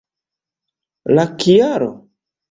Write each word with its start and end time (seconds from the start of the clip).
La 1.19 1.25
kialo? 1.43 1.91